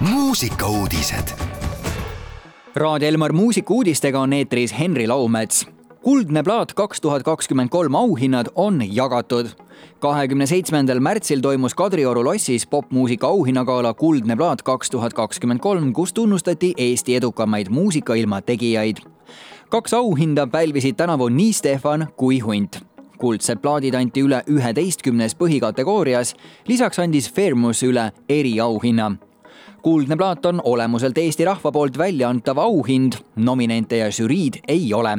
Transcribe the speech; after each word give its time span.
muusikauudised. 0.00 1.28
Raadio 2.74 3.08
Elmar 3.08 3.32
muusikauudistega 3.32 4.20
on 4.20 4.32
eetris 4.32 4.78
Henri 4.78 5.08
Laumets. 5.08 5.66
kuldne 6.02 6.42
plaat 6.42 6.74
kaks 6.74 7.00
tuhat 7.00 7.22
kakskümmend 7.22 7.68
kolm 7.68 7.94
auhinnad 7.94 8.46
on 8.54 8.82
jagatud. 8.94 9.46
kahekümne 9.98 10.46
seitsmendal 10.46 11.00
märtsil 11.00 11.40
toimus 11.40 11.74
Kadrioru 11.74 12.24
lossis 12.24 12.66
popmuusika 12.66 13.26
auhinnagala 13.26 13.94
Kuldne 13.94 14.36
plaat 14.36 14.62
kaks 14.62 14.90
tuhat 14.90 15.12
kakskümmend 15.12 15.60
kolm, 15.60 15.92
kus 15.92 16.12
tunnustati 16.12 16.74
Eesti 16.76 17.16
edukamaid 17.16 17.66
muusikailma 17.68 18.40
tegijaid. 18.40 18.96
kaks 19.68 19.94
auhinda 19.94 20.46
pälvisid 20.46 20.94
tänavu 20.94 21.28
nii 21.28 21.52
Stefan 21.52 22.06
kui 22.16 22.38
Hunt 22.38 22.80
kuldsed 23.18 23.58
plaadid 23.58 23.94
anti 23.94 24.22
üle 24.22 24.42
üheteistkümnes 24.46 25.34
põhikategoorias, 25.34 26.36
lisaks 26.68 26.98
andis 26.98 27.34
Fairmus 27.34 27.82
üle 27.82 28.12
eriauhinna 28.28 29.16
kuldne 29.82 30.16
plaat 30.16 30.46
on 30.46 30.60
olemuselt 30.64 31.18
Eesti 31.18 31.44
rahva 31.44 31.72
poolt 31.72 31.98
välja 31.98 32.28
antav 32.28 32.58
auhind, 32.58 33.12
nominente 33.36 33.96
ja 33.96 34.10
žüriid 34.10 34.60
ei 34.68 34.92
ole. 34.94 35.18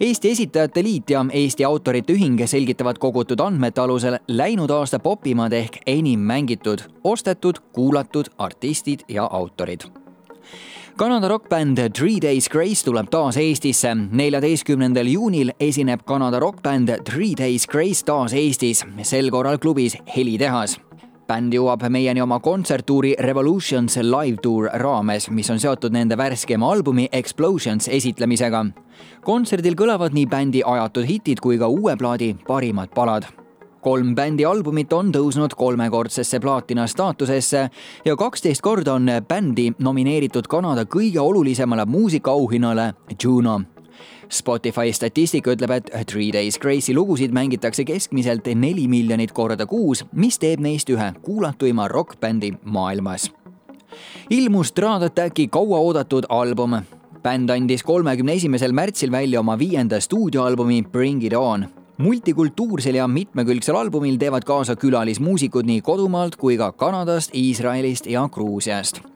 Eesti 0.00 0.30
Esitajate 0.30 0.82
Liit 0.82 1.10
ja 1.10 1.24
Eesti 1.32 1.64
Autorite 1.64 2.12
Ühing 2.12 2.46
selgitavad 2.46 2.98
kogutud 2.98 3.40
andmete 3.40 3.80
alusel 3.80 4.18
läinud 4.28 4.70
aasta 4.70 4.98
popimad 4.98 5.52
ehk 5.52 5.80
enim 5.86 6.20
mängitud, 6.20 6.84
ostetud, 7.04 7.58
kuulatud 7.72 8.30
artistid 8.38 9.08
ja 9.08 9.28
autorid 9.30 9.88
Kanada 10.96 11.28
rokkbänd 11.28 11.78
Three 11.96 12.20
Days 12.22 12.48
Grace 12.48 12.84
tuleb 12.84 13.08
taas 13.10 13.36
Eestisse. 13.36 13.94
neljateistkümnendal 13.94 15.06
juunil 15.06 15.50
esineb 15.60 16.04
Kanada 16.04 16.40
rokkbänd 16.40 16.90
Three 17.04 17.32
Days 17.38 17.66
Grace 17.66 18.04
taas 18.04 18.32
Eestis, 18.32 18.84
sel 19.02 19.30
korral 19.30 19.58
klubis 19.58 19.96
Helitehas 20.16 20.76
bänd 21.32 21.54
jõuab 21.56 21.86
meieni 21.88 22.20
oma 22.20 22.36
kontserttuuri 22.44 23.14
Revolutions 23.24 23.96
live 24.04 24.36
tour 24.44 24.68
raames, 24.82 25.30
mis 25.32 25.48
on 25.52 25.60
seotud 25.62 25.94
nende 25.94 26.18
värskema 26.18 26.68
albumi 26.74 27.08
Explosions 27.12 27.88
esitlemisega. 27.88 28.66
kontserdil 29.24 29.78
kõlavad 29.78 30.12
nii 30.12 30.26
bändi 30.26 30.62
ajatud 30.66 31.08
hitid 31.08 31.40
kui 31.40 31.58
ka 31.58 31.68
uue 31.68 31.96
plaadi 31.96 32.34
parimad 32.46 32.92
palad 32.94 33.24
kolm 33.80 34.14
bändi 34.14 34.44
albumit 34.44 34.92
on 34.92 35.10
tõusnud 35.12 35.56
kolmekordsesse 35.56 36.40
plaatina 36.40 36.86
staatusesse 36.86 37.68
ja 38.04 38.16
kaksteist 38.16 38.62
korda 38.62 38.94
on 38.94 39.08
bändi 39.28 39.72
nomineeritud 39.78 40.46
Kanada 40.46 40.84
kõige 40.84 41.20
olulisemale 41.20 41.86
muusikaauhinnale 41.86 42.92
Juno 43.22 43.60
Spotify 44.30 44.92
statistika 44.92 45.52
ütleb, 45.52 45.70
et 45.70 45.90
Three 46.06 46.32
Days 46.32 46.58
Grace'i 46.58 46.94
lugusid 46.94 47.32
mängitakse 47.32 47.84
keskmiselt 47.84 48.46
neli 48.54 48.88
miljonit 48.88 49.32
korda 49.32 49.66
kuus, 49.66 50.04
mis 50.12 50.38
teeb 50.38 50.60
neist 50.60 50.90
ühe 50.90 51.12
kuulatuima 51.22 51.88
rokkbändi 51.88 52.52
maailmas. 52.64 53.30
ilmus 54.30 54.68
Strada 54.68 55.06
Attacki 55.06 55.48
kauaoodatud 55.48 56.24
album. 56.28 56.76
bänd 57.22 57.50
andis 57.50 57.82
kolmekümne 57.82 58.32
esimesel 58.32 58.72
märtsil 58.72 59.12
välja 59.12 59.40
oma 59.40 59.58
viienda 59.58 60.00
stuudioalbumi 60.00 60.82
Bring 60.82 61.24
It 61.24 61.32
On 61.36 61.66
multikultuursel 61.98 62.94
ja 62.94 63.08
mitmekülgsel 63.08 63.76
albumil 63.76 64.16
teevad 64.16 64.42
kaasa 64.44 64.76
külalismuusikud 64.76 65.66
nii 65.66 65.80
kodumaalt 65.80 66.36
kui 66.36 66.56
ka 66.56 66.72
Kanadast, 66.72 67.34
Iisraelist 67.34 68.06
ja 68.06 68.28
Gruusiast 68.32 69.11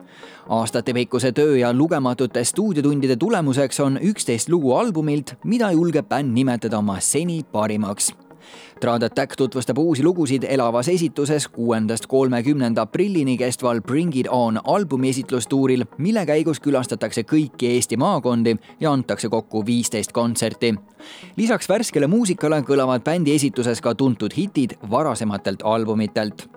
aastatepikkuse 0.48 1.32
töö 1.32 1.56
ja 1.56 1.72
lugematute 1.72 2.44
stuudiotundide 2.44 3.16
tulemuseks 3.16 3.80
on 3.80 3.98
üksteist 4.02 4.48
lugu 4.48 4.72
albumilt, 4.72 5.34
mida 5.44 5.72
julgeb 5.72 6.08
bänd 6.08 6.32
nimetada 6.34 6.78
oma 6.78 7.00
seni 7.00 7.42
parimaks. 7.52 8.14
Trad 8.80 9.02
Attack 9.02 9.36
tutvustab 9.36 9.78
uusi 9.78 10.04
lugusid 10.04 10.44
elavas 10.48 10.88
esituses 10.88 11.48
kuuendast 11.48 12.06
kolmekümnenda 12.06 12.82
aprillini 12.82 13.36
kestval 13.36 13.80
Bring 13.80 14.16
It 14.16 14.28
On 14.30 14.60
albumi 14.64 15.08
esitlustuuril, 15.08 15.84
mille 15.98 16.26
käigus 16.26 16.60
külastatakse 16.60 17.22
kõiki 17.22 17.72
Eesti 17.72 17.96
maakondi 17.96 18.56
ja 18.80 18.92
antakse 18.92 19.28
kokku 19.28 19.66
viisteist 19.66 20.12
kontserti. 20.12 20.74
lisaks 21.36 21.68
värskele 21.68 22.06
muusikale 22.06 22.60
kõlavad 22.60 23.02
bändi 23.02 23.34
esituses 23.34 23.80
ka 23.80 23.94
tuntud 23.94 24.32
hitid 24.36 24.76
varasematelt 24.90 25.62
albumitelt 25.64 26.48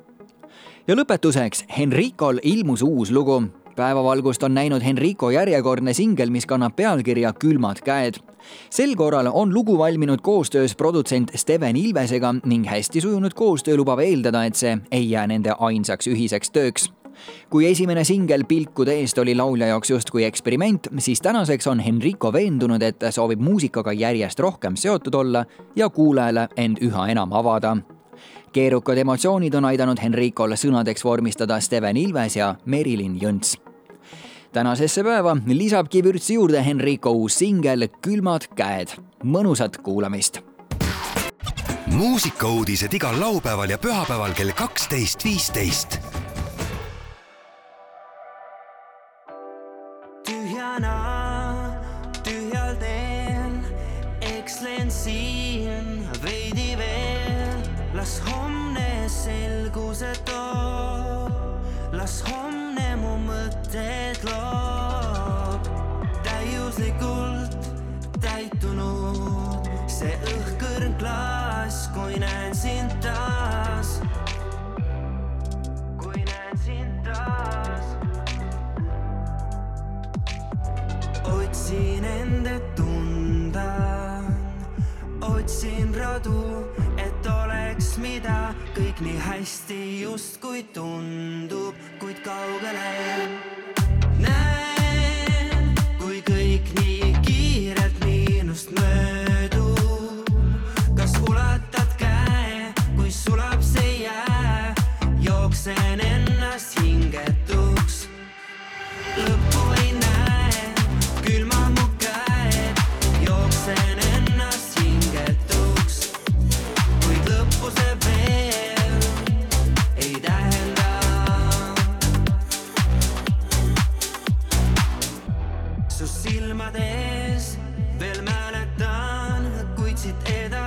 ja 0.88 0.96
lõpetuseks, 0.96 1.66
Henricol 1.78 2.40
ilmus 2.44 2.82
uus 2.82 3.12
lugu 3.12 3.44
päevavalgust 3.80 4.44
on 4.44 4.54
näinud 4.54 4.84
Henrico 4.84 5.30
järjekordne 5.32 5.94
singel, 5.94 6.30
mis 6.30 6.46
kannab 6.46 6.76
pealkirja 6.76 7.32
Külmad 7.40 7.80
käed. 7.86 8.20
sel 8.70 8.96
korral 8.96 9.30
on 9.34 9.54
lugu 9.54 9.78
valminud 9.78 10.20
koostöös 10.22 10.76
produtsent 10.76 11.32
Steven 11.36 11.76
Ilvesega 11.76 12.36
ning 12.46 12.68
hästi 12.68 13.02
sujunud 13.02 13.34
koostöö 13.36 13.78
lubab 13.78 14.00
eeldada, 14.00 14.44
et 14.44 14.56
see 14.56 14.78
ei 14.92 15.12
jää 15.12 15.28
nende 15.28 15.54
ainsaks 15.60 16.08
ühiseks 16.08 16.52
tööks. 16.52 16.90
Kui 17.50 17.68
esimene 17.72 18.04
singel 18.04 18.44
Pilkude 18.48 18.94
eest 19.00 19.18
oli 19.18 19.36
laulja 19.36 19.68
jaoks 19.68 19.90
justkui 19.90 20.24
eksperiment, 20.24 20.88
siis 20.98 21.22
tänaseks 21.22 21.68
on 21.68 21.80
Henrico 21.80 22.34
veendunud, 22.34 22.82
et 22.82 23.08
soovib 23.12 23.40
muusikaga 23.40 23.94
järjest 23.94 24.40
rohkem 24.40 24.76
seotud 24.76 25.14
olla 25.14 25.46
ja 25.76 25.90
kuulajale 25.90 26.48
end 26.58 26.84
üha 26.84 27.08
enam 27.08 27.34
avada. 27.34 27.78
Keerukad 28.52 28.98
emotsioonid 28.98 29.54
on 29.54 29.66
aidanud 29.72 30.00
Henricol 30.04 30.58
sõnadeks 30.58 31.06
vormistada 31.06 31.60
Steven 31.60 31.98
Ilves 31.98 32.36
ja 32.36 32.56
Merilin 32.66 33.20
Jõnts 33.22 33.69
tänasesse 34.54 35.04
päeva 35.04 35.38
lisabki 35.46 36.04
vürtsi 36.04 36.34
juurde 36.34 36.66
Henrico 36.66 37.12
uus 37.12 37.40
singel 37.40 37.88
Külmad 38.02 38.48
käed. 38.56 38.90
mõnusat 39.24 39.78
kuulamist. 39.78 40.40
muusikauudised 41.86 42.94
igal 42.94 43.20
laupäeval 43.20 43.70
ja 43.70 43.78
pühapäeval 43.78 44.34
kell 44.34 44.52
kaksteist, 44.56 45.26
viisteist. 45.26 46.00
tühjana, 50.26 50.96
tühjal 52.24 52.76
teel, 52.76 53.60
ekslen 54.22 54.92
siin 54.92 55.39
kui 72.20 72.28
näen 72.28 72.56
sind 72.56 72.92
taas. 73.02 74.02
kui 75.98 76.24
näen 76.26 76.58
sind 76.66 77.04
taas. 77.04 77.86
otsin 81.24 82.04
enda 82.04 82.60
tunda, 82.76 83.72
otsin 85.22 85.96
radu, 85.96 86.66
et 86.98 87.32
oleks 87.44 87.98
mida, 87.98 88.54
kõik 88.76 89.00
nii 89.00 89.18
hästi 89.18 89.80
justkui 90.02 90.64
tundub, 90.74 91.76
kuid 92.00 92.20
kaugele. 92.26 93.59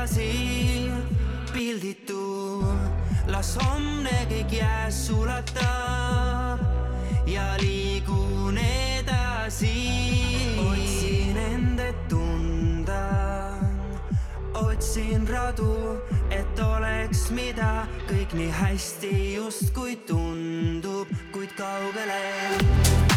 Edasi 0.02 0.90
pilditu, 1.52 2.64
las 3.30 3.54
homne 3.54 4.24
kõik 4.26 4.50
jääs 4.56 4.96
sulatab 5.06 6.58
ja 7.30 7.54
liigun 7.62 8.58
edasi. 8.58 9.76
otsin 10.58 11.38
enda 11.38 11.92
tunda, 12.08 13.06
otsin 14.54 15.28
radu, 15.28 16.02
et 16.30 16.58
oleks 16.58 17.30
mida, 17.30 17.86
kõik 18.10 18.34
nii 18.34 18.50
hästi 18.58 19.14
justkui 19.36 19.96
tundub, 20.06 21.06
kuid 21.30 21.54
kaugele. 21.54 23.11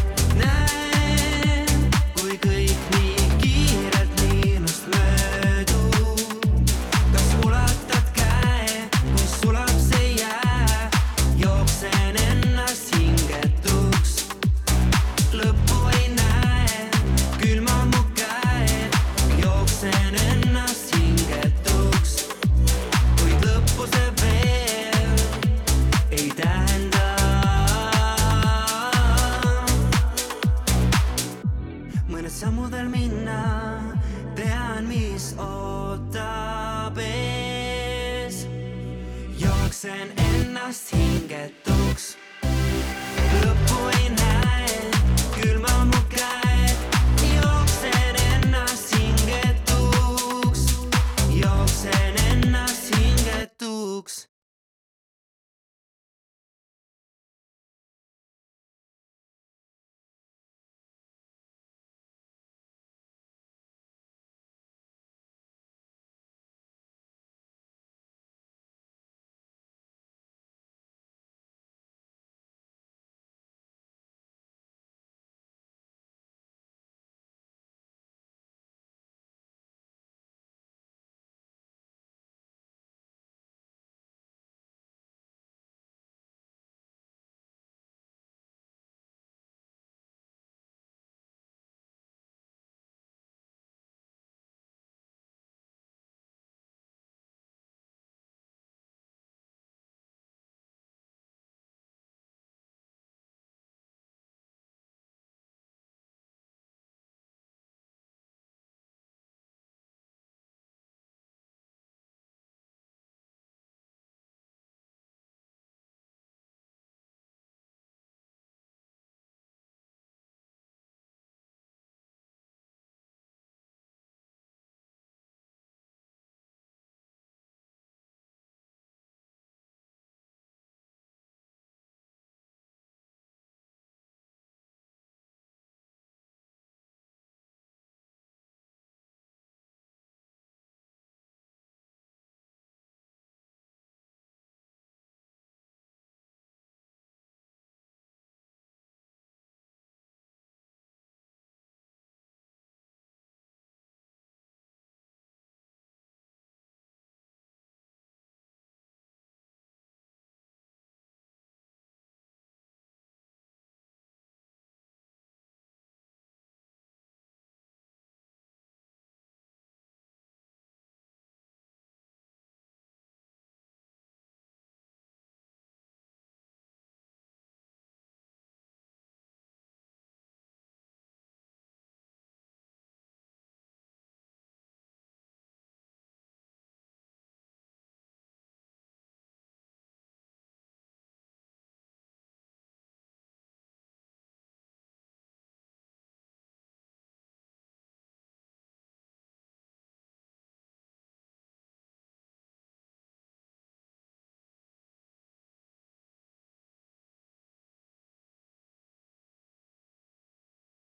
jooksen 39.65 40.12
ennast 40.17 40.91
hingetuks. 40.94 42.17
lõpuni 43.41 44.09
näen. 44.09 44.25